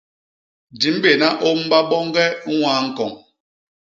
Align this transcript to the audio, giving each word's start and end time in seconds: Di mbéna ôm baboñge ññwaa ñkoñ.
Di 0.79 0.89
mbéna 0.95 1.29
ôm 1.49 1.59
baboñge 1.71 2.25
ññwaa 2.51 2.79
ñkoñ. 2.87 3.11